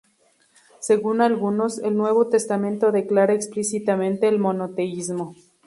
[0.79, 5.35] Según algunos, el Nuevo Testamento declara explícitamente el monoteísmo.